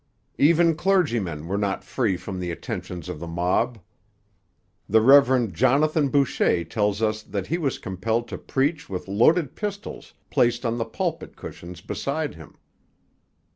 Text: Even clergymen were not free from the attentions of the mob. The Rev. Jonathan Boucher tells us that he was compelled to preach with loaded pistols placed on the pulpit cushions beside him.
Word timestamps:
Even 0.39 0.73
clergymen 0.73 1.47
were 1.47 1.59
not 1.59 1.83
free 1.83 2.17
from 2.17 2.39
the 2.39 2.49
attentions 2.49 3.07
of 3.07 3.19
the 3.19 3.27
mob. 3.27 3.77
The 4.89 4.99
Rev. 4.99 5.53
Jonathan 5.53 6.09
Boucher 6.09 6.63
tells 6.63 7.03
us 7.03 7.21
that 7.21 7.45
he 7.45 7.59
was 7.59 7.77
compelled 7.77 8.27
to 8.29 8.39
preach 8.39 8.89
with 8.89 9.07
loaded 9.07 9.55
pistols 9.55 10.15
placed 10.31 10.65
on 10.65 10.79
the 10.79 10.85
pulpit 10.85 11.35
cushions 11.35 11.81
beside 11.81 12.33
him. 12.33 12.57